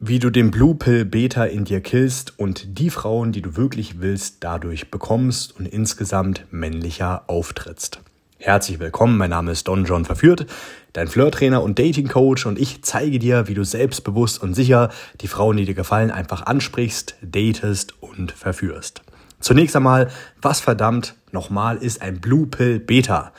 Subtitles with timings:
[0.00, 4.00] wie du den Blue Pill Beta in dir killst und die Frauen, die du wirklich
[4.00, 8.00] willst, dadurch bekommst und insgesamt männlicher auftrittst.
[8.38, 10.46] Herzlich willkommen, mein Name ist Don John Verführt,
[10.92, 14.90] dein Flirttrainer und Dating Coach und ich zeige dir, wie du selbstbewusst und sicher
[15.20, 19.02] die Frauen, die dir gefallen, einfach ansprichst, datest und verführst.
[19.40, 20.10] Zunächst einmal,
[20.40, 23.32] was verdammt nochmal ist ein Blue Pill Beta?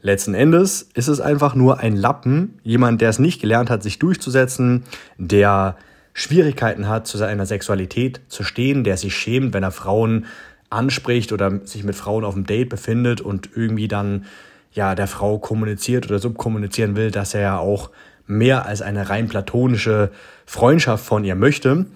[0.00, 3.98] Letzten Endes ist es einfach nur ein Lappen, jemand, der es nicht gelernt hat, sich
[3.98, 4.84] durchzusetzen,
[5.18, 5.76] der
[6.18, 10.26] Schwierigkeiten hat, zu seiner Sexualität zu stehen, der sich schämt, wenn er Frauen
[10.68, 14.24] anspricht oder sich mit Frauen auf dem Date befindet und irgendwie dann
[14.72, 17.90] ja der Frau kommuniziert oder subkommunizieren will, dass er ja auch
[18.26, 20.10] mehr als eine rein platonische
[20.44, 21.86] Freundschaft von ihr möchte.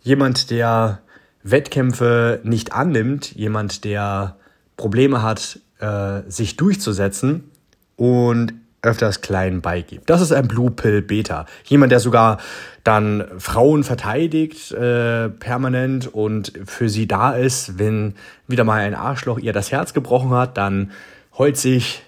[0.00, 1.00] Jemand, der
[1.42, 4.36] Wettkämpfe nicht annimmt, jemand, der
[4.76, 7.50] Probleme hat, äh, sich durchzusetzen
[7.96, 10.10] und öfters klein beigibt.
[10.10, 11.46] Das ist ein Blue Pill Beta.
[11.64, 12.38] Jemand, der sogar
[12.82, 18.14] dann Frauen verteidigt äh, permanent und für sie da ist, wenn
[18.48, 20.90] wieder mal ein Arschloch ihr das Herz gebrochen hat, dann
[21.38, 22.02] heult sich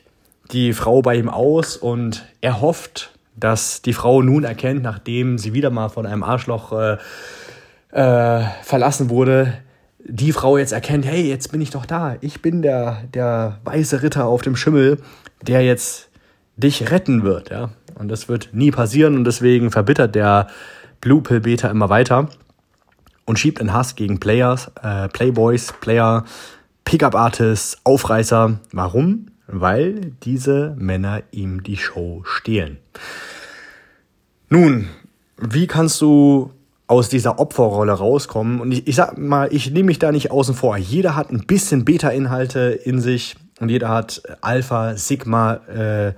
[0.51, 5.55] die Frau bei ihm aus und er hofft, dass die Frau nun erkennt, nachdem sie
[5.55, 6.97] wieder mal von einem Arschloch äh,
[7.93, 9.55] äh, verlassen wurde,
[10.07, 12.17] die Frau jetzt erkennt, hey, jetzt bin ich doch da.
[12.21, 14.99] Ich bin der, der weiße Ritter auf dem Schimmel,
[15.41, 16.11] der jetzt
[16.57, 17.71] dich retten wird, ja.
[17.99, 20.49] Und das wird nie passieren und deswegen verbittert der
[21.01, 22.29] Blue Pill Beta immer weiter
[23.25, 26.25] und schiebt einen Hass gegen Players, äh, Playboys, Player,
[26.85, 28.59] Pickup Artists, Aufreißer.
[28.73, 29.27] Warum?
[29.47, 32.79] Weil diese Männer ihm die Show stehlen.
[34.49, 34.89] Nun,
[35.39, 36.51] wie kannst du
[36.87, 38.61] aus dieser Opferrolle rauskommen?
[38.61, 40.77] Und ich, ich sag mal, ich nehme mich da nicht außen vor.
[40.77, 46.15] Jeder hat ein bisschen Beta-Inhalte in sich und jeder hat Alpha, Sigma, äh,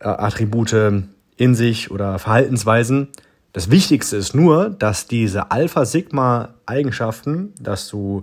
[0.00, 1.04] Attribute
[1.36, 3.08] in sich oder Verhaltensweisen.
[3.52, 8.22] Das Wichtigste ist nur, dass diese Alpha-Sigma-Eigenschaften, dass du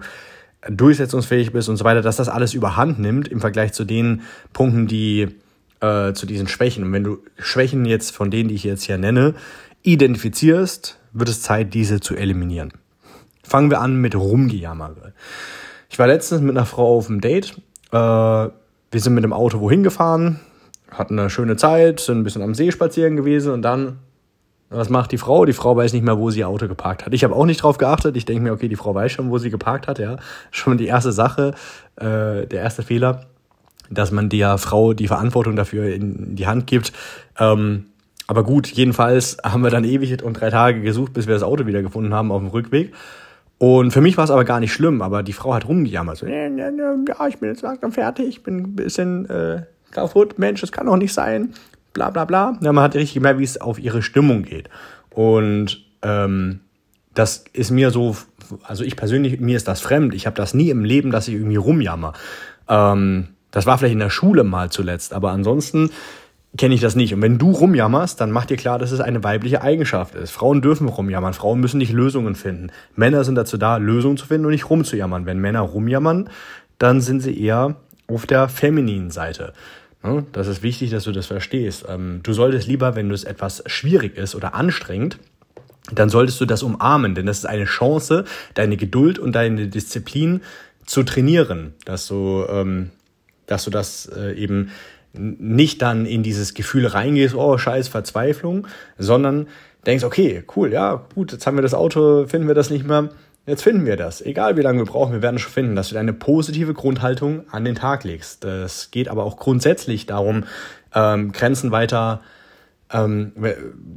[0.69, 4.21] durchsetzungsfähig bist und so weiter, dass das alles überhand nimmt im Vergleich zu den
[4.53, 5.27] Punkten, die
[5.79, 6.83] äh, zu diesen Schwächen.
[6.83, 9.35] Und wenn du Schwächen jetzt von denen, die ich jetzt hier nenne,
[9.83, 12.73] identifizierst, wird es Zeit, diese zu eliminieren.
[13.43, 15.13] Fangen wir an mit Rumgejammere.
[15.89, 17.61] Ich war letztens mit einer Frau auf dem Date.
[17.91, 18.51] Äh, wir
[18.93, 20.39] sind mit dem Auto wohin gefahren
[20.91, 23.99] hatten eine schöne Zeit, sind ein bisschen am See spazieren gewesen und dann,
[24.69, 25.45] was macht die Frau?
[25.45, 27.13] Die Frau weiß nicht mehr, wo sie ihr Auto geparkt hat.
[27.13, 28.17] Ich habe auch nicht drauf geachtet.
[28.17, 30.17] Ich denke mir, okay, die Frau weiß schon, wo sie geparkt hat, ja.
[30.51, 31.53] Schon die erste Sache,
[31.97, 33.25] äh, der erste Fehler,
[33.89, 36.93] dass man der Frau die Verantwortung dafür in die Hand gibt.
[37.39, 37.85] Ähm,
[38.27, 41.67] aber gut, jedenfalls haben wir dann ewig und drei Tage gesucht, bis wir das Auto
[41.67, 42.93] wieder gefunden haben auf dem Rückweg.
[43.57, 46.17] Und für mich war es aber gar nicht schlimm, aber die Frau hat rumgejammert.
[46.17, 49.63] So, ja, ich bin jetzt langsam fertig, ich bin ein bisschen äh,
[49.95, 51.53] kaputt, Mensch, das kann doch nicht sein,
[51.93, 52.57] bla bla bla.
[52.61, 54.69] Ja, man hat richtig gemerkt, wie es auf ihre Stimmung geht.
[55.09, 56.59] Und ähm,
[57.13, 58.15] das ist mir so,
[58.63, 60.13] also ich persönlich, mir ist das fremd.
[60.13, 62.13] Ich habe das nie im Leben, dass ich irgendwie rumjammer.
[62.67, 65.89] Ähm, das war vielleicht in der Schule mal zuletzt, aber ansonsten
[66.57, 67.13] kenne ich das nicht.
[67.13, 70.31] Und wenn du rumjammerst, dann mach dir klar, dass es eine weibliche Eigenschaft ist.
[70.31, 71.33] Frauen dürfen rumjammern.
[71.33, 72.71] Frauen müssen nicht Lösungen finden.
[72.95, 75.25] Männer sind dazu da, Lösungen zu finden und nicht rumzujammern.
[75.25, 76.29] Wenn Männer rumjammern,
[76.77, 77.75] dann sind sie eher
[78.07, 79.53] auf der femininen Seite.
[80.31, 81.85] Das ist wichtig, dass du das verstehst.
[81.87, 85.17] Ähm, du solltest lieber, wenn es etwas schwierig ist oder anstrengend,
[85.93, 90.41] dann solltest du das umarmen, denn das ist eine Chance, deine Geduld und deine Disziplin
[90.85, 92.91] zu trainieren, dass du, ähm,
[93.45, 94.71] dass du das äh, eben
[95.13, 98.67] nicht dann in dieses Gefühl reingehst, oh scheiß Verzweiflung,
[98.97, 99.47] sondern
[99.85, 103.09] denkst, okay, cool, ja, gut, jetzt haben wir das Auto, finden wir das nicht mehr,
[103.47, 104.21] Jetzt finden wir das.
[104.21, 107.63] Egal wie lange wir brauchen, wir werden schon finden, dass du eine positive Grundhaltung an
[107.63, 108.43] den Tag legst.
[108.43, 110.45] Es geht aber auch grundsätzlich darum,
[110.95, 112.21] ähm, Grenzen weiter,
[112.91, 113.33] ähm,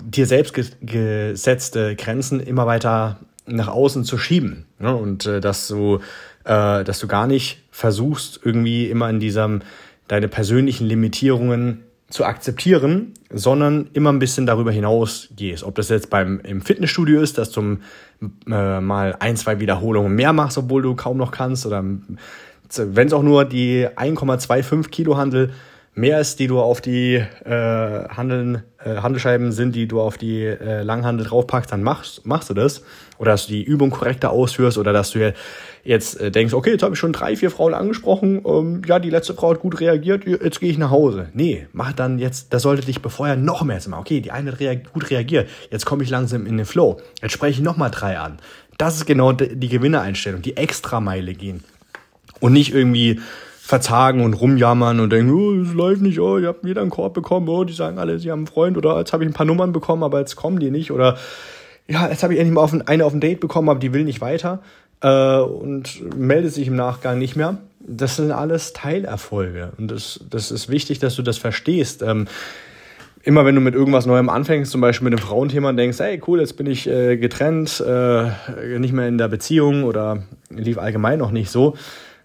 [0.04, 4.66] dir selbst gesetzte Grenzen immer weiter nach außen zu schieben.
[4.78, 4.94] Ne?
[4.94, 6.00] Und äh, dass du,
[6.44, 9.62] äh, dass du gar nicht versuchst, irgendwie immer in diesem
[10.09, 15.62] deine persönlichen Limitierungen zu akzeptieren, sondern immer ein bisschen darüber hinaus gehst.
[15.62, 17.78] Ob das jetzt beim im Fitnessstudio ist, dass du
[18.50, 23.12] äh, mal ein, zwei Wiederholungen mehr machst, obwohl du kaum noch kannst, oder wenn es
[23.12, 25.50] auch nur die 1,25 Kilo Handel
[25.98, 30.44] mehr ist, die du auf die äh, Handeln, äh, Handelscheiben sind, die du auf die
[30.44, 32.83] äh, Langhandel draufpackst, dann machst, machst du das.
[33.18, 35.34] Oder dass du die Übung korrekter ausführst oder dass du
[35.88, 39.08] jetzt äh, denkst, okay, jetzt habe ich schon drei, vier Frauen angesprochen, ähm, ja, die
[39.08, 41.30] letzte Frau hat gut reagiert, jetzt gehe ich nach Hause.
[41.32, 44.00] Nee, mach dann jetzt, das sollte dich befeuern, noch mehr zu machen.
[44.00, 46.98] Okay, die eine hat rea gut reagiert, jetzt komme ich langsam in den Flow.
[47.22, 48.36] Jetzt spreche ich nochmal drei an.
[48.76, 51.64] Das ist genau die Gewinnereinstellung, die Extrameile gehen.
[52.38, 53.20] Und nicht irgendwie
[53.58, 57.14] verzagen und rumjammern und denken, oh, es läuft nicht, oh, ihr habt wieder einen Korb
[57.14, 59.46] bekommen, oh, die sagen alle, sie haben einen Freund oder jetzt habe ich ein paar
[59.46, 61.16] Nummern bekommen, aber jetzt kommen die nicht oder
[61.90, 63.94] ja, jetzt habe ich endlich mal auf ein, eine auf ein Date bekommen, aber die
[63.94, 64.62] will nicht weiter
[65.00, 67.59] äh, und meldet sich im Nachgang nicht mehr.
[67.80, 72.03] Das sind alles Teilerfolge und das, das ist wichtig, dass du das verstehst.
[72.03, 72.27] Ähm,
[73.22, 76.41] immer wenn du mit irgendwas Neuem anfängst, zum Beispiel mit einem Frauenthema, denkst, hey cool,
[76.41, 81.30] jetzt bin ich äh, getrennt, äh, nicht mehr in der Beziehung oder lief allgemein noch
[81.30, 81.77] nicht so.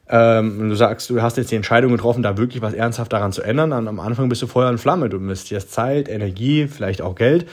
[0.10, 3.42] Ähm, du sagst, du hast jetzt die Entscheidung getroffen, da wirklich was ernsthaft daran zu
[3.42, 3.72] ändern.
[3.72, 5.10] Dann am Anfang bist du Feuer und Flamme.
[5.10, 7.48] Du investierst Zeit, Energie, vielleicht auch Geld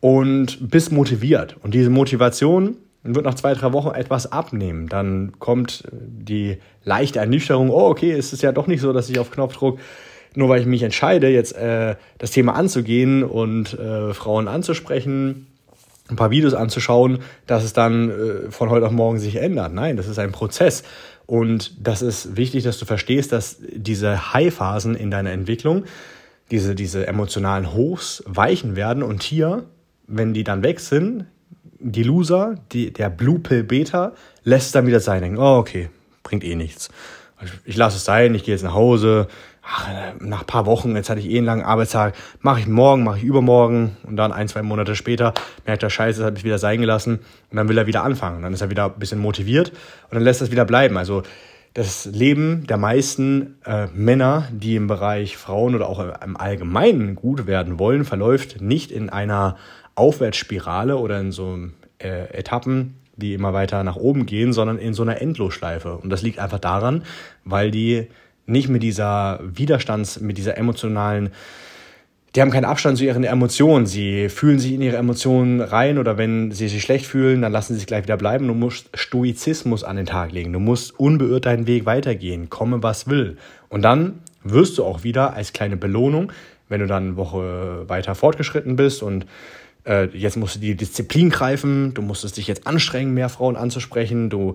[0.00, 1.56] und bist motiviert.
[1.62, 2.76] Und diese Motivation
[3.14, 4.88] wird nach zwei, drei Wochen etwas abnehmen.
[4.88, 9.18] Dann kommt die leichte Ernüchterung, oh, okay, es ist ja doch nicht so, dass ich
[9.18, 9.78] auf Knopfdruck,
[10.34, 15.46] nur weil ich mich entscheide, jetzt äh, das Thema anzugehen und äh, Frauen anzusprechen,
[16.08, 19.72] ein paar Videos anzuschauen, dass es dann äh, von heute auf morgen sich ändert.
[19.72, 20.84] Nein, das ist ein Prozess.
[21.26, 25.84] Und das ist wichtig, dass du verstehst, dass diese High-Phasen in deiner Entwicklung,
[26.52, 29.64] diese, diese emotionalen Hochs weichen werden und hier
[30.06, 31.26] wenn die dann weg sind,
[31.78, 34.12] die Loser, die, der Blue Pill Beta,
[34.44, 35.22] lässt dann wieder sein.
[35.22, 35.88] Denken, oh, okay,
[36.22, 36.88] bringt eh nichts.
[37.36, 39.28] Also ich lasse es sein, ich gehe jetzt nach Hause.
[39.68, 39.88] Ach,
[40.20, 43.18] nach ein paar Wochen, jetzt hatte ich eh einen langen Arbeitstag, mache ich morgen, mache
[43.18, 45.34] ich übermorgen und dann ein, zwei Monate später
[45.66, 47.18] merkt er, scheiße, das habe ich wieder sein gelassen
[47.50, 48.42] und dann will er wieder anfangen.
[48.42, 50.96] Dann ist er wieder ein bisschen motiviert und dann lässt er es wieder bleiben.
[50.96, 51.24] Also
[51.74, 57.48] das Leben der meisten äh, Männer, die im Bereich Frauen oder auch im Allgemeinen gut
[57.48, 59.56] werden wollen, verläuft nicht in einer
[59.96, 61.58] Aufwärtsspirale oder in so
[61.98, 65.96] äh, Etappen, die immer weiter nach oben gehen, sondern in so einer Endlosschleife.
[65.96, 67.02] Und das liegt einfach daran,
[67.44, 68.06] weil die
[68.46, 71.30] nicht mit dieser Widerstands, mit dieser emotionalen,
[72.34, 73.86] die haben keinen Abstand zu ihren Emotionen.
[73.86, 77.72] Sie fühlen sich in ihre Emotionen rein oder wenn sie sich schlecht fühlen, dann lassen
[77.72, 78.46] sie sich gleich wieder bleiben.
[78.46, 80.52] Du musst Stoizismus an den Tag legen.
[80.52, 83.38] Du musst unbeirrt deinen Weg weitergehen, komme was will.
[83.70, 86.30] Und dann wirst du auch wieder als kleine Belohnung,
[86.68, 89.24] wenn du dann eine Woche weiter fortgeschritten bist und
[89.86, 94.30] äh, jetzt musst du die Disziplin greifen, du musstest dich jetzt anstrengen, mehr Frauen anzusprechen,
[94.30, 94.54] du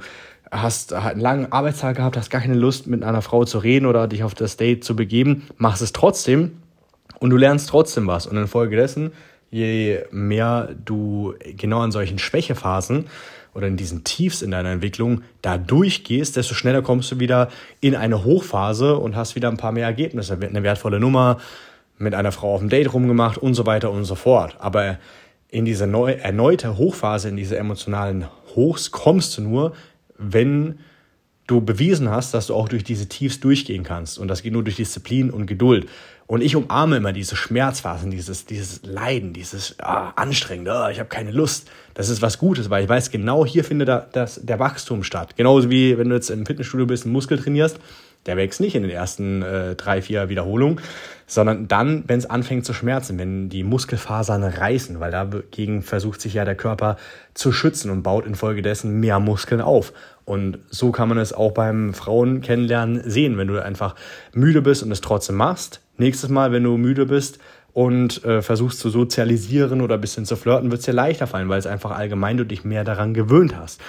[0.52, 4.08] hast einen langen Arbeitstag gehabt, hast gar keine Lust, mit einer Frau zu reden oder
[4.08, 6.58] dich auf das Date zu begeben, machst es trotzdem
[7.20, 8.28] und du lernst trotzdem was.
[8.28, 9.12] Und infolgedessen,
[9.50, 13.06] je mehr du genau an solchen Schwächephasen
[13.54, 17.50] oder in diesen Tiefs in deiner Entwicklung da durchgehst, desto schneller kommst du wieder
[17.80, 21.38] in eine Hochphase und hast wieder ein paar mehr Ergebnisse, eine wertvolle Nummer,
[22.02, 24.56] mit einer Frau auf dem Date rumgemacht und so weiter und so fort.
[24.60, 24.98] Aber
[25.50, 29.74] in diese neu, erneute Hochphase, in diese emotionalen Hochs kommst du nur,
[30.18, 30.80] wenn
[31.48, 34.18] du bewiesen hast, dass du auch durch diese Tiefs durchgehen kannst.
[34.18, 35.88] Und das geht nur durch Disziplin und Geduld.
[36.26, 41.10] Und ich umarme immer diese Schmerzphasen, dieses, dieses Leiden, dieses ah, anstrengend, ah, ich habe
[41.10, 41.70] keine Lust.
[41.94, 45.36] Das ist was Gutes, weil ich weiß, genau hier findet da, das, der Wachstum statt.
[45.36, 47.80] Genauso wie wenn du jetzt im Fitnessstudio bist, einen Muskel trainierst,
[48.26, 50.80] der wächst nicht in den ersten äh, drei, vier Wiederholungen,
[51.26, 56.34] sondern dann, wenn es anfängt zu schmerzen, wenn die Muskelfasern reißen, weil dagegen versucht sich
[56.34, 56.98] ja der Körper
[57.34, 59.94] zu schützen und baut infolgedessen mehr Muskeln auf.
[60.26, 63.96] Und so kann man es auch beim Frauen kennenlernen sehen, wenn du einfach
[64.34, 65.82] müde bist und es trotzdem machst.
[65.98, 67.40] Nächstes Mal, wenn du müde bist
[67.74, 71.50] und äh, versuchst zu sozialisieren oder ein bisschen zu flirten, wird es dir leichter fallen,
[71.50, 73.80] weil es einfach allgemein du dich mehr daran gewöhnt hast.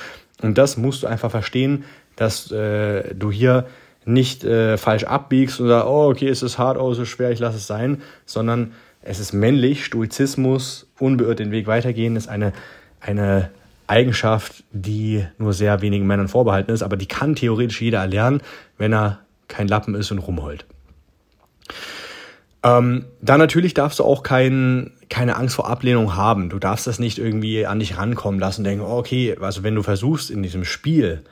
[0.40, 1.84] Und das musst du einfach verstehen,
[2.16, 3.66] dass äh, du hier
[4.04, 7.58] nicht äh, falsch abbiegst oder, oh, okay, es ist hart, oh, so schwer, ich lasse
[7.58, 8.72] es sein, sondern
[9.02, 12.52] es ist männlich, Stoizismus, unbeirrt den Weg weitergehen, ist eine,
[13.00, 13.50] eine
[13.86, 18.40] Eigenschaft, die nur sehr wenigen Männern vorbehalten ist, aber die kann theoretisch jeder erlernen,
[18.78, 20.64] wenn er kein Lappen ist und rumheult.
[22.64, 26.48] Ähm, dann natürlich darfst du auch kein, keine Angst vor Ablehnung haben.
[26.48, 29.82] Du darfst das nicht irgendwie an dich rankommen lassen und denken, okay, also wenn du
[29.82, 31.22] versuchst in diesem Spiel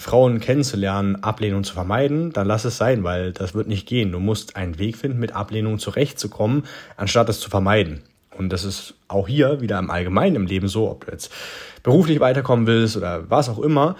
[0.00, 4.12] Frauen kennenzulernen, Ablehnung zu vermeiden, dann lass es sein, weil das wird nicht gehen.
[4.12, 6.62] Du musst einen Weg finden, mit Ablehnung zurechtzukommen,
[6.96, 8.02] anstatt es zu vermeiden.
[8.30, 11.32] Und das ist auch hier wieder im Allgemeinen im Leben so, ob du jetzt
[11.82, 13.96] beruflich weiterkommen willst oder was auch immer.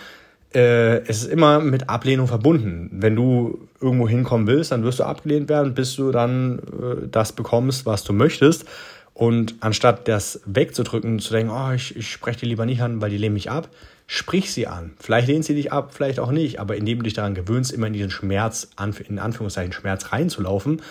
[0.54, 2.90] Äh, es ist immer mit Ablehnung verbunden.
[2.92, 7.32] Wenn du irgendwo hinkommen willst, dann wirst du abgelehnt werden, bis du dann äh, das
[7.32, 8.66] bekommst, was du möchtest.
[9.14, 13.10] Und anstatt das wegzudrücken, zu denken, oh, ich, ich spreche die lieber nicht an, weil
[13.10, 13.68] die lehnen mich ab,
[14.10, 14.94] sprich sie an.
[14.98, 17.86] Vielleicht lehnt sie dich ab, vielleicht auch nicht, aber indem du dich daran gewöhnst, immer
[17.86, 18.68] in diesen Schmerz,
[19.06, 20.82] in Anführungszeichen Schmerz reinzulaufen,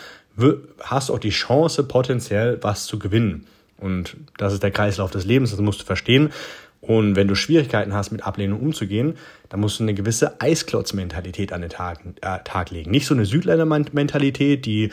[0.79, 3.47] hast du auch die Chance, potenziell was zu gewinnen.
[3.79, 6.31] Und das ist der Kreislauf des Lebens, das musst du verstehen.
[6.79, 9.15] Und wenn du Schwierigkeiten hast, mit Ablehnung umzugehen,
[9.50, 12.91] dann musst du eine gewisse Eisklotzmentalität an den Tag, äh, Tag legen.
[12.91, 14.91] Nicht so eine Südländer-Mentalität, die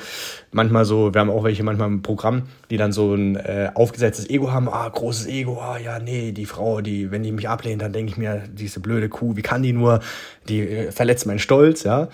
[0.51, 4.31] manchmal so, wir haben auch welche manchmal im Programm, die dann so ein äh, aufgesetztes
[4.31, 7.83] Ego haben, ah, großes Ego, ah, ja, nee, die Frau, die, wenn die mich ablehnt,
[7.83, 10.01] dann denke ich mir, diese blöde Kuh, wie kann die nur,
[10.49, 12.09] die äh, verletzt meinen Stolz, ja.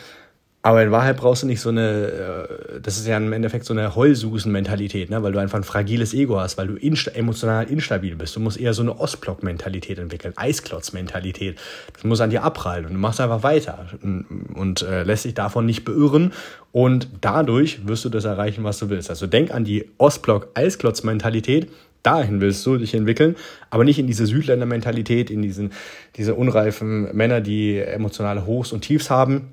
[0.62, 3.72] Aber in Wahrheit brauchst du nicht so eine, äh, das ist ja im Endeffekt so
[3.72, 5.22] eine Heulsusen-Mentalität, ne?
[5.22, 8.36] weil du einfach ein fragiles Ego hast, weil du insta emotional instabil bist.
[8.36, 11.56] Du musst eher so eine Ostblock-Mentalität entwickeln, Eisklotz-Mentalität.
[11.94, 15.32] Das muss an dir abprallen und du machst einfach weiter und, und äh, lässt dich
[15.32, 16.32] davon nicht beirren
[16.72, 19.08] und dadurch wirst du das erreichen, was du willst.
[19.08, 21.70] Also denk an die Ostblock-Eisklotz-Mentalität,
[22.02, 23.34] dahin willst du dich entwickeln,
[23.70, 25.72] aber nicht in diese Südländer-Mentalität, in diesen,
[26.16, 29.48] diese unreifen Männer, die emotionale Hochs und Tiefs haben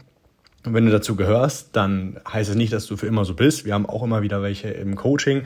[0.66, 3.66] und wenn du dazu gehörst, dann heißt es nicht, dass du für immer so bist.
[3.66, 5.44] Wir haben auch immer wieder welche im Coaching,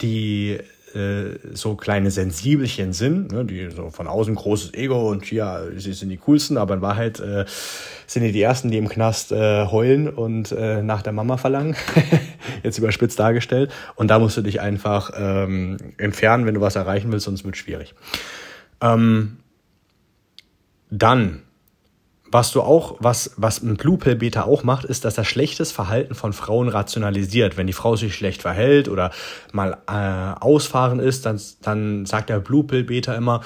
[0.00, 0.58] die
[0.94, 5.94] äh, so kleine Sensibelchen sind, ne, die so von außen großes Ego und ja, sie
[5.94, 7.46] sind die coolsten, aber in Wahrheit äh,
[8.06, 11.76] sind die die ersten, die im Knast äh, heulen und äh, nach der Mama verlangen.
[12.62, 13.72] Jetzt überspitzt dargestellt.
[13.94, 17.54] Und da musst du dich einfach ähm, entfernen, wenn du was erreichen willst, sonst wird
[17.54, 17.94] es schwierig.
[18.80, 19.38] Ähm,
[20.90, 21.42] dann
[22.32, 25.70] was du auch, was, was ein Blue Pill Beta auch macht, ist, dass er schlechtes
[25.70, 27.58] Verhalten von Frauen rationalisiert.
[27.58, 29.10] Wenn die Frau sich schlecht verhält oder
[29.52, 33.42] mal äh, ausfahren ist, dann, dann sagt der Blue Pill Beta immer,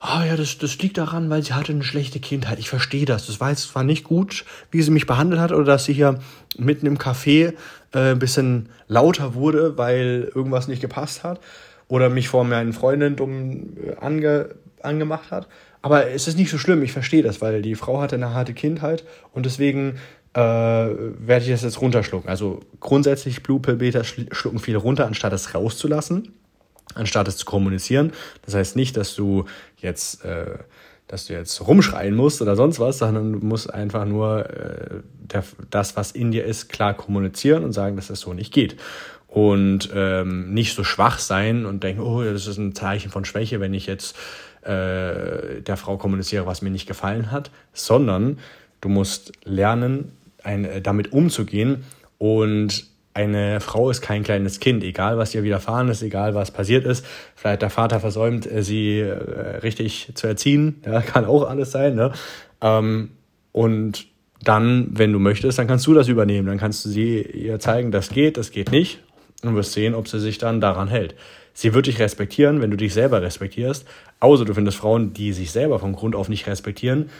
[0.00, 2.58] ah oh ja, das, das liegt daran, weil sie hatte eine schlechte Kindheit.
[2.58, 3.26] Ich verstehe das.
[3.26, 6.18] Das war zwar nicht gut, wie sie mich behandelt hat oder dass sie hier
[6.56, 7.52] mitten im Café
[7.92, 11.40] äh, ein bisschen lauter wurde, weil irgendwas nicht gepasst hat
[11.88, 15.46] oder mich vor meinen Freundin dumm äh, ange, angemacht hat.
[15.82, 18.52] Aber es ist nicht so schlimm, ich verstehe das, weil die Frau hatte eine harte
[18.52, 19.98] Kindheit und deswegen
[20.34, 22.28] äh, werde ich das jetzt runterschlucken.
[22.28, 26.34] Also grundsätzlich Blue Pill Beta schlucken viele runter, anstatt es rauszulassen,
[26.94, 28.12] anstatt es zu kommunizieren.
[28.44, 29.46] Das heißt nicht, dass du
[29.78, 30.58] jetzt, äh,
[31.08, 35.44] dass du jetzt rumschreien musst oder sonst was, sondern du musst einfach nur äh, der,
[35.70, 38.76] das, was in dir ist, klar kommunizieren und sagen, dass das so nicht geht
[39.26, 43.60] und ähm, nicht so schwach sein und denken, oh, das ist ein Zeichen von Schwäche,
[43.60, 44.16] wenn ich jetzt
[44.62, 48.38] äh, der Frau kommuniziere, was mir nicht gefallen hat, sondern
[48.80, 50.12] du musst lernen,
[50.42, 51.84] ein, äh, damit umzugehen
[52.18, 56.84] und eine Frau ist kein kleines Kind, egal was ihr widerfahren ist, egal was passiert
[56.84, 57.04] ist.
[57.34, 61.94] Vielleicht der Vater versäumt, äh, sie äh, richtig zu erziehen, ja, kann auch alles sein.
[61.94, 62.12] Ne?
[62.60, 63.10] Ähm,
[63.52, 64.06] und
[64.42, 66.46] dann, wenn du möchtest, dann kannst du das übernehmen.
[66.46, 69.00] Dann kannst du sie ihr zeigen, das geht, das geht nicht.
[69.42, 71.14] Und wirst sehen, ob sie sich dann daran hält.
[71.54, 73.86] Sie wird dich respektieren, wenn du dich selber respektierst.
[74.20, 77.10] Außer du findest Frauen, die sich selber von Grund auf nicht respektieren.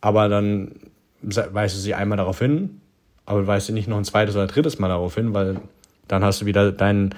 [0.00, 0.72] Aber dann
[1.20, 2.80] weist du sie einmal darauf hin,
[3.24, 5.56] aber du weist sie nicht noch ein zweites oder drittes Mal darauf hin, weil
[6.08, 7.14] dann hast du wieder deinen,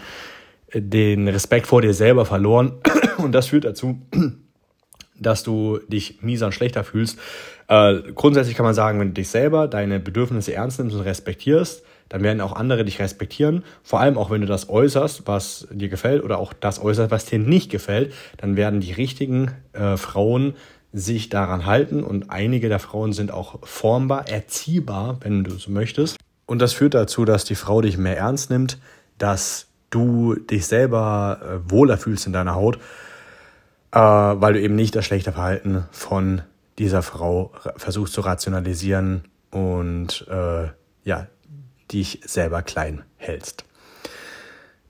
[0.73, 2.73] den Respekt vor dir selber verloren.
[3.19, 4.01] Und das führt dazu,
[5.21, 7.19] dass du dich mieser und schlechter fühlst.
[7.67, 11.85] Äh, grundsätzlich kann man sagen, wenn du dich selber deine Bedürfnisse ernst nimmst und respektierst,
[12.09, 13.65] dann werden auch andere dich respektieren.
[13.83, 17.27] Vor allem auch wenn du das äußerst, was dir gefällt oder auch das äußerst, was
[17.27, 20.55] dir nicht gefällt, dann werden die richtigen äh, Frauen
[20.93, 26.17] sich daran halten und einige der Frauen sind auch formbar, erziehbar, wenn du so möchtest.
[26.47, 28.79] Und das führt dazu, dass die Frau dich mehr ernst nimmt,
[29.19, 32.77] dass du dich selber äh, wohler fühlst in deiner Haut,
[33.93, 36.43] äh, weil du eben nicht das schlechte Verhalten von
[36.79, 40.69] dieser Frau versuchst zu rationalisieren und äh,
[41.05, 41.27] ja,
[41.93, 43.65] dich selber klein hältst.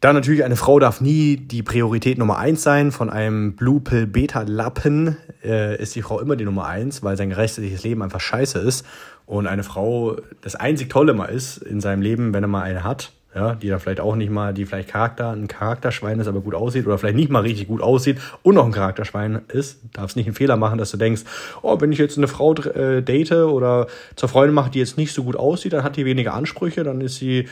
[0.01, 2.93] Dann natürlich, eine Frau darf nie die Priorität Nummer eins sein.
[2.93, 7.17] Von einem Blue Pill Beta Lappen äh, ist die Frau immer die Nummer eins, weil
[7.17, 8.87] sein restliches Leben einfach scheiße ist.
[9.27, 12.85] Und eine Frau das einzig Tolle mal ist in seinem Leben, wenn er mal eine
[12.85, 16.41] hat ja, die da vielleicht auch nicht mal, die vielleicht Charakter, ein Charakterschwein ist, aber
[16.41, 20.17] gut aussieht oder vielleicht nicht mal richtig gut aussieht und noch ein Charakterschwein ist, darfst
[20.17, 21.23] nicht einen Fehler machen, dass du denkst,
[21.63, 25.13] oh, wenn ich jetzt eine Frau äh, date oder zur Freundin mache, die jetzt nicht
[25.13, 27.49] so gut aussieht, dann hat die weniger Ansprüche, dann ist sie,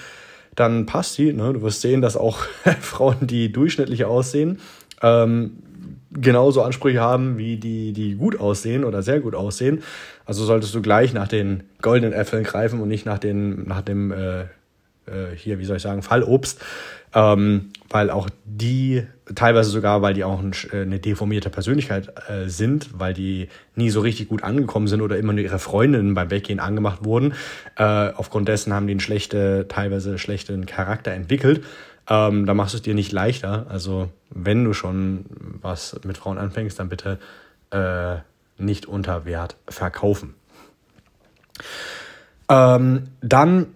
[0.55, 1.35] dann passt sie.
[1.35, 1.53] Ne?
[1.53, 2.39] Du wirst sehen, dass auch
[2.81, 4.59] Frauen, die durchschnittlich aussehen,
[5.03, 5.59] ähm,
[6.11, 9.83] genauso Ansprüche haben wie die, die gut aussehen oder sehr gut aussehen.
[10.25, 14.11] Also solltest du gleich nach den goldenen Äpfeln greifen und nicht nach, den, nach dem
[14.11, 14.47] äh,
[15.37, 16.61] hier, wie soll ich sagen, Fallobst,
[17.15, 22.49] ähm, weil auch die, teilweise sogar, weil die auch ein, äh, eine deformierte Persönlichkeit äh,
[22.49, 26.31] sind, weil die nie so richtig gut angekommen sind oder immer nur ihre Freundinnen beim
[26.31, 27.33] Weggehen angemacht wurden.
[27.77, 31.65] Äh, aufgrund dessen haben die einen schlechte, teilweise schlechten Charakter entwickelt.
[32.09, 33.67] Ähm, da machst du es dir nicht leichter.
[33.69, 35.25] Also wenn du schon
[35.63, 37.19] was mit Frauen anfängst, dann bitte
[37.71, 38.17] äh,
[38.59, 40.35] nicht unter Wert verkaufen.
[42.49, 43.69] Ähm, dann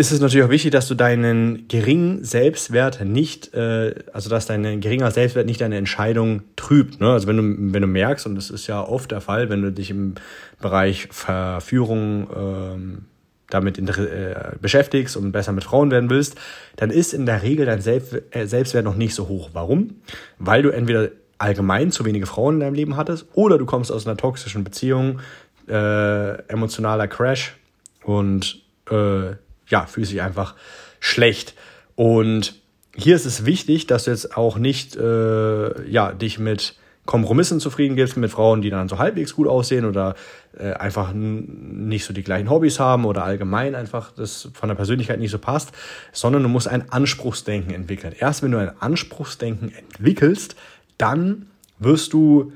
[0.00, 4.80] ist es natürlich auch wichtig, dass du deinen geringen Selbstwert nicht, äh, also dass dein
[4.80, 7.00] geringer Selbstwert nicht deine Entscheidung trübt.
[7.00, 7.12] Ne?
[7.12, 9.70] Also wenn du, wenn du merkst, und das ist ja oft der Fall, wenn du
[9.70, 10.14] dich im
[10.58, 13.04] Bereich Verführung ähm,
[13.50, 16.36] damit äh, beschäftigst und besser mit Frauen werden willst,
[16.76, 19.50] dann ist in der Regel dein Selbst äh, Selbstwert noch nicht so hoch.
[19.52, 19.96] Warum?
[20.38, 24.06] Weil du entweder allgemein zu wenige Frauen in deinem Leben hattest oder du kommst aus
[24.06, 25.20] einer toxischen Beziehung,
[25.68, 27.58] äh, emotionaler Crash
[28.02, 29.34] und äh,
[29.70, 30.54] ja, fühlst dich einfach
[31.00, 31.54] schlecht.
[31.96, 32.54] Und
[32.94, 36.74] hier ist es wichtig, dass du jetzt auch nicht äh, ja, dich mit
[37.06, 40.14] Kompromissen zufrieden gibst, mit Frauen, die dann so halbwegs gut aussehen oder
[40.56, 45.18] äh, einfach nicht so die gleichen Hobbys haben oder allgemein einfach das von der Persönlichkeit
[45.18, 45.72] nicht so passt,
[46.12, 48.14] sondern du musst ein Anspruchsdenken entwickeln.
[48.18, 50.56] Erst wenn du ein Anspruchsdenken entwickelst,
[50.98, 51.46] dann
[51.78, 52.52] wirst du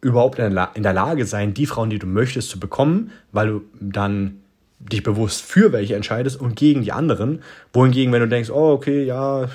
[0.00, 4.40] überhaupt in der Lage sein, die Frauen, die du möchtest, zu bekommen, weil du dann
[4.80, 7.42] dich bewusst für welche entscheidest und gegen die anderen.
[7.72, 9.48] Wohingegen, wenn du denkst, oh, okay, ja,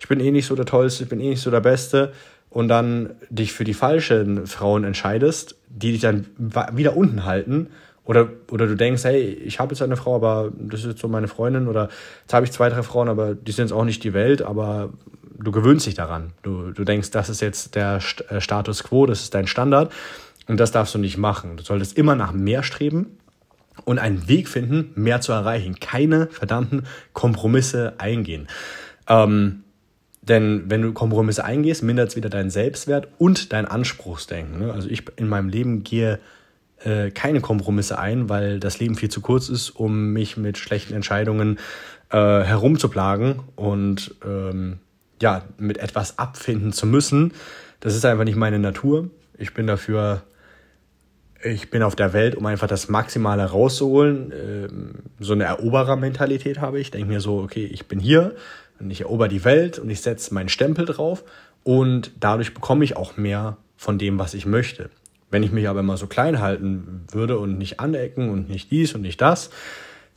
[0.00, 2.12] ich bin eh nicht so der Tollste, ich bin eh nicht so der Beste
[2.48, 6.26] und dann dich für die falschen Frauen entscheidest, die dich dann
[6.72, 7.68] wieder unten halten
[8.04, 11.08] oder, oder du denkst, hey, ich habe jetzt eine Frau, aber das ist jetzt so
[11.08, 11.88] meine Freundin oder
[12.22, 14.90] jetzt habe ich zwei, drei Frauen, aber die sind jetzt auch nicht die Welt, aber
[15.38, 16.32] du gewöhnst dich daran.
[16.42, 19.92] Du, du denkst, das ist jetzt der äh, Status quo, das ist dein Standard
[20.46, 21.56] und das darfst du nicht machen.
[21.56, 23.18] Du solltest immer nach mehr streben
[23.84, 25.78] und einen Weg finden, mehr zu erreichen.
[25.80, 28.48] Keine verdammten Kompromisse eingehen.
[29.08, 29.64] Ähm,
[30.22, 34.58] denn wenn du Kompromisse eingehst, mindert es wieder deinen Selbstwert und dein Anspruchsdenken.
[34.58, 34.72] Ne?
[34.72, 36.18] Also ich in meinem Leben gehe
[36.84, 40.94] äh, keine Kompromisse ein, weil das Leben viel zu kurz ist, um mich mit schlechten
[40.94, 41.58] Entscheidungen
[42.10, 44.78] äh, herumzuplagen und ähm,
[45.22, 47.32] ja, mit etwas abfinden zu müssen.
[47.80, 49.10] Das ist einfach nicht meine Natur.
[49.38, 50.22] Ich bin dafür
[51.42, 54.32] ich bin auf der Welt, um einfach das Maximale rauszuholen.
[54.32, 56.90] Ähm, so eine Eroberermentalität habe ich.
[56.90, 58.34] Denke mir so, okay, ich bin hier
[58.78, 61.24] und ich erober die Welt und ich setze meinen Stempel drauf
[61.64, 64.90] und dadurch bekomme ich auch mehr von dem, was ich möchte.
[65.30, 68.94] Wenn ich mich aber immer so klein halten würde und nicht anecken und nicht dies
[68.94, 69.50] und nicht das,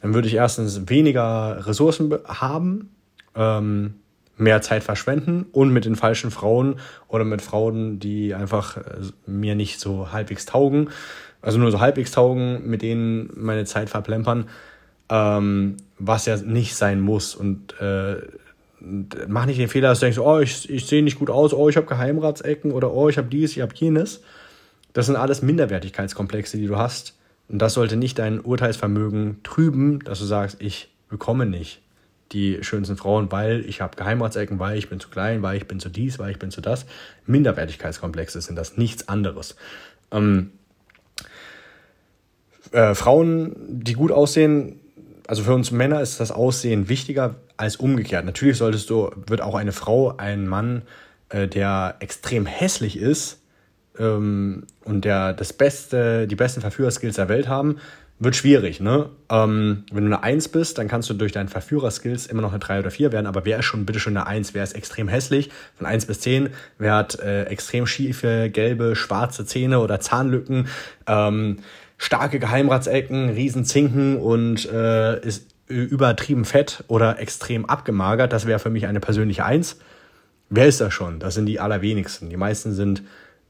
[0.01, 2.91] dann würde ich erstens weniger Ressourcen haben,
[3.35, 3.95] ähm,
[4.39, 6.75] mehr Zeit verschwenden und mit den falschen Frauen
[7.08, 8.81] oder mit Frauen, die einfach äh,
[9.25, 10.89] mir nicht so halbwegs taugen,
[11.41, 14.46] also nur so halbwegs taugen, mit denen meine Zeit verplempern,
[15.10, 17.36] ähm, was ja nicht sein muss.
[17.36, 18.17] Und äh,
[19.27, 21.69] mach nicht den Fehler, dass du denkst, oh, ich, ich sehe nicht gut aus, oh,
[21.69, 24.22] ich habe Geheimratsecken oder oh, ich habe dies, ich habe jenes.
[24.93, 27.17] Das sind alles Minderwertigkeitskomplexe, die du hast.
[27.50, 31.82] Und das sollte nicht dein Urteilsvermögen trüben, dass du sagst, ich bekomme nicht
[32.31, 35.79] die schönsten Frauen, weil ich habe Geheimratsecken, weil ich bin zu klein, weil ich bin
[35.79, 36.85] zu dies, weil ich bin zu das.
[37.25, 39.55] Minderwertigkeitskomplexe sind das nichts anderes.
[40.11, 40.51] Ähm,
[42.71, 44.79] äh, Frauen, die gut aussehen,
[45.27, 48.25] also für uns Männer ist das Aussehen wichtiger als umgekehrt.
[48.25, 50.83] Natürlich solltest du, wird auch eine Frau, ein Mann,
[51.29, 53.39] äh, der extrem hässlich ist
[53.97, 57.77] ähm, und der das beste, die besten Verführerskills der Welt haben,
[58.19, 59.10] wird schwierig, ne?
[59.29, 62.60] Ähm, wenn du eine 1 bist, dann kannst du durch deinen Verführerskills immer noch eine
[62.60, 64.53] 3 oder 4 werden, aber wer ist schon bitte schon eine 1?
[64.53, 65.49] Wer ist extrem hässlich?
[65.77, 70.67] Von 1 bis 10, wer hat äh, extrem schiefe, gelbe, schwarze Zähne oder Zahnlücken,
[71.08, 71.60] ähm,
[71.97, 78.88] starke Geheimratsecken, Riesenzinken und äh, ist übertrieben fett oder extrem abgemagert, das wäre für mich
[78.88, 79.77] eine persönliche 1.
[80.49, 81.19] Wer ist das schon?
[81.19, 82.29] Das sind die allerwenigsten.
[82.29, 83.03] Die meisten sind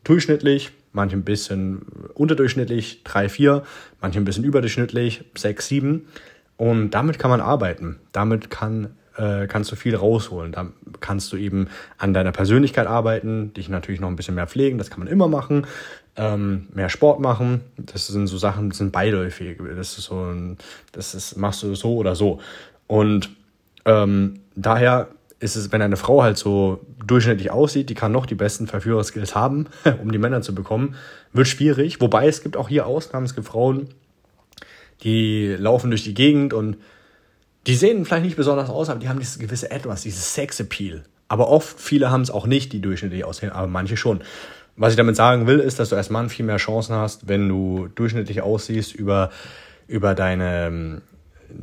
[0.03, 3.63] durchschnittlich, manche ein bisschen unterdurchschnittlich, 3, 4,
[4.01, 6.07] manche ein bisschen überdurchschnittlich, 6, 7.
[6.57, 7.99] Und damit kann man arbeiten.
[8.11, 10.51] Damit kann, äh, kannst du viel rausholen.
[10.51, 10.67] Da
[10.99, 14.89] kannst du eben an deiner Persönlichkeit arbeiten, dich natürlich noch ein bisschen mehr pflegen, das
[14.89, 15.67] kann man immer machen.
[16.15, 19.57] Ähm, mehr Sport machen, das sind so Sachen, das sind beiläufig.
[19.77, 20.57] Das ist so ein,
[20.91, 22.41] das ist, machst du so oder so.
[22.87, 23.29] Und
[23.85, 25.07] ähm, daher
[25.39, 29.35] ist es, wenn eine Frau halt so durchschnittlich aussieht, die kann noch die besten Verführerskills
[29.35, 29.67] haben,
[30.01, 30.95] um die Männer zu bekommen,
[31.33, 32.01] wird schwierig.
[32.01, 33.89] Wobei es gibt auch hier Ausnahmen, es gibt Frauen,
[35.03, 36.77] die laufen durch die Gegend und
[37.67, 41.03] die sehen vielleicht nicht besonders aus, aber die haben dieses gewisse Etwas, dieses Sexappeal.
[41.27, 44.21] Aber oft, viele haben es auch nicht, die durchschnittlich aussehen, aber manche schon.
[44.75, 47.47] Was ich damit sagen will, ist, dass du als Mann viel mehr Chancen hast, wenn
[47.47, 49.29] du durchschnittlich aussiehst über,
[49.87, 51.01] über deine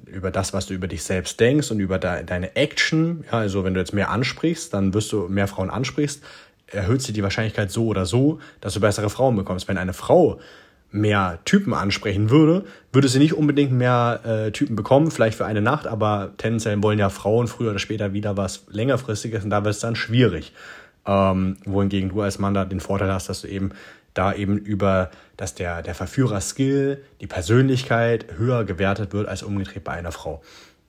[0.07, 3.25] über das, was du über dich selbst denkst und über de deine Action.
[3.31, 6.22] Ja, also wenn du jetzt mehr ansprichst, dann wirst du mehr Frauen ansprichst,
[6.68, 9.68] erhöht sich die Wahrscheinlichkeit so oder so, dass du bessere Frauen bekommst.
[9.68, 10.40] Wenn eine Frau
[10.90, 15.61] mehr Typen ansprechen würde, würde sie nicht unbedingt mehr äh, Typen bekommen, vielleicht für eine
[15.61, 19.75] Nacht, aber tendenziell wollen ja Frauen früher oder später wieder was längerfristiges und da wird
[19.75, 20.53] es dann schwierig.
[21.07, 23.70] Ähm, wohingegen du als Mann da den Vorteil hast, dass du eben
[24.16, 29.92] da eben über, dass der, der Verführerskill, die Persönlichkeit höher gewertet wird als umgedreht bei
[29.92, 30.42] einer Frau.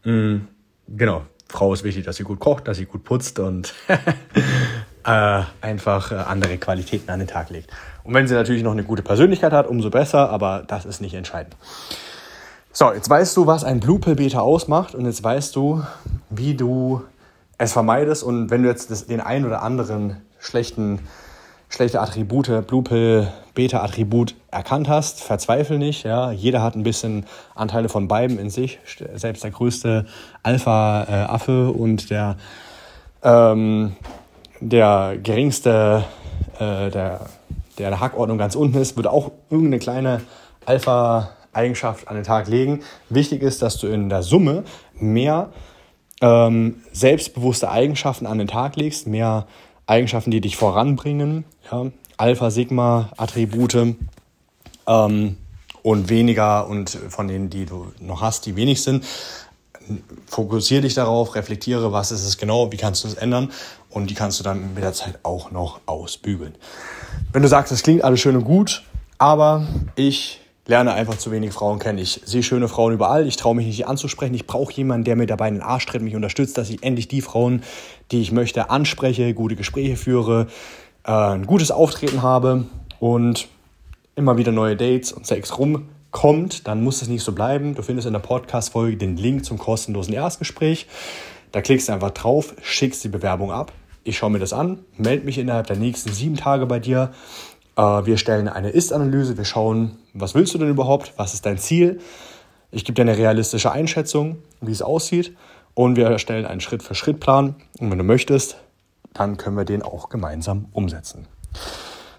[0.04, 0.48] Mhm.
[0.88, 3.74] Genau, Frau ist wichtig, dass sie gut kocht, dass sie gut putzt und
[5.06, 7.72] äh, einfach äh, andere Qualitäten an den Tag legt.
[8.04, 11.14] Und wenn sie natürlich noch eine gute Persönlichkeit hat, umso besser, aber das ist nicht
[11.14, 11.56] entscheidend.
[12.72, 15.84] So, jetzt weißt du, was ein Blue Pill Beta ausmacht und jetzt weißt du,
[16.30, 17.04] wie du
[17.58, 21.00] es vermeidest und wenn du jetzt das, den einen oder anderen schlechten
[21.70, 26.04] schlechte Attribute, Blue Pill, Beta-Attribut erkannt hast, verzweifel nicht.
[26.04, 27.26] Ja, jeder hat ein bisschen
[27.56, 28.80] Anteile von beiden in sich.
[29.16, 30.06] Selbst der größte
[30.44, 32.38] Alpha-Affe und der
[33.24, 33.96] ähm,
[34.60, 36.04] der geringste,
[36.56, 37.22] äh, der,
[37.78, 40.22] der der Hackordnung ganz unten ist, würde auch irgendeine kleine
[40.66, 42.82] Alpha-Eigenschaft an den Tag legen.
[43.10, 45.50] Wichtig ist, dass du in der Summe mehr
[46.22, 49.46] ähm, selbstbewusste Eigenschaften an den Tag legst, mehr
[49.88, 51.88] Eigenschaften, die dich voranbringen, ja?
[52.18, 53.96] Alpha, Sigma, Attribute
[54.88, 55.38] ähm,
[55.84, 59.06] und weniger und von denen, die du noch hast, die wenig sind.
[60.26, 63.52] Fokussiere dich darauf, reflektiere, was ist es genau, wie kannst du es ändern
[63.90, 66.56] und die kannst du dann mit der Zeit auch noch ausbügeln.
[67.32, 68.84] Wenn du sagst, das klingt alles schön und gut,
[69.18, 71.98] aber ich lerne einfach zu wenig Frauen kennen.
[71.98, 74.34] Ich sehe schöne Frauen überall, ich traue mich nicht anzusprechen.
[74.36, 77.08] Ich brauche jemanden, der mir dabei in den Arsch tritt, mich unterstützt, dass ich endlich
[77.08, 77.64] die Frauen,
[78.12, 80.48] die ich möchte, anspreche, gute Gespräche führe,
[81.06, 82.66] äh, ein gutes Auftreten habe
[83.00, 83.48] und
[84.16, 87.76] immer wieder neue Dates und Sex rumkommt, dann muss es nicht so bleiben.
[87.76, 90.88] Du findest in der Podcast-Folge den Link zum kostenlosen Erstgespräch.
[91.52, 93.72] Da klickst du einfach drauf, schickst die Bewerbung ab.
[94.04, 97.12] Ich schaue mir das an, melde mich innerhalb der nächsten sieben Tage bei dir.
[97.78, 101.58] Äh, wir stellen eine Ist-Analyse, wir schauen, was willst du denn überhaupt, was ist dein
[101.58, 102.02] Ziel.
[102.72, 105.38] Ich gebe dir eine realistische Einschätzung, wie es aussieht.
[105.74, 107.56] Und wir erstellen einen Schritt-für-Schritt-Plan.
[107.80, 108.58] Und wenn du möchtest,
[109.14, 111.28] dann können wir den auch gemeinsam umsetzen.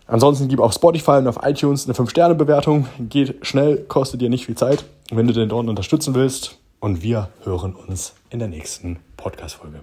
[0.06, 2.86] Ansonsten gib auf Spotify und auf iTunes eine 5-Sterne-Bewertung.
[2.98, 6.56] Geht schnell, kostet dir nicht viel Zeit, wenn du den dort unterstützen willst.
[6.80, 9.80] Und wir hören uns in der nächsten Podcast-Folge.